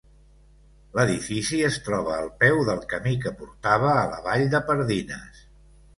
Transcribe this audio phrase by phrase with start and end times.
[0.99, 5.45] L'edifici es troba al peu del camí que portava a la vall de Pardines.